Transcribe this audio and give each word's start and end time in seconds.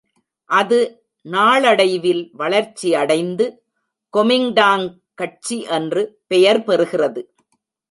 அது 0.49 0.77
நாளடைவில் 1.25 2.23
வளர்ச்சியடைந்து 2.37 3.45
கொமிங்டாங் 4.13 4.87
கட்சி 5.13 5.59
என்று 5.77 6.03
பெயர் 6.27 6.61
பெறுகிறது. 6.61 7.21